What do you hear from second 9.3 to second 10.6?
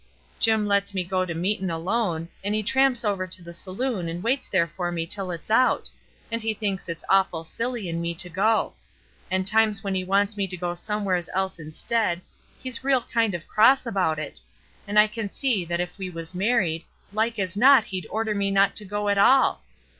times when he wants me to